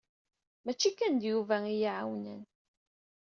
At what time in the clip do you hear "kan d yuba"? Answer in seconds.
0.91-1.55